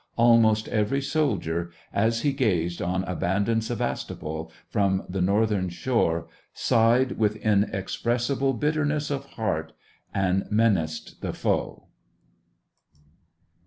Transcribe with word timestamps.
Almost 0.17 0.67
every 0.69 0.99
soldier, 0.99 1.69
as 1.93 2.21
he 2.21 2.33
gazed 2.33 2.81
on 2.81 3.03
abandoned 3.03 3.63
Sevastopol, 3.63 4.51
from 4.67 5.03
the 5.07 5.21
northern 5.21 5.69
shore, 5.69 6.27
sighed 6.55 7.19
with 7.19 7.35
inexpressible 7.35 8.53
bitterness 8.55 9.11
of 9.11 9.25
heart, 9.37 9.73
and 10.11 10.45
menaced 10.49 11.21
the 11.21 11.33
foe. 11.33 11.89